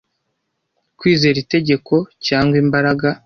[0.99, 1.95] Kwizera itegeko,
[2.25, 3.07] cyangwa imbaraga